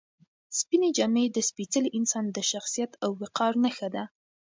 سپینې 0.59 0.89
جامې 0.97 1.25
د 1.31 1.37
سپېڅلي 1.49 1.89
انسان 1.99 2.25
د 2.31 2.37
شخصیت 2.51 2.91
او 3.03 3.11
وقار 3.21 3.53
نښه 3.63 3.87
ده. 3.95 4.03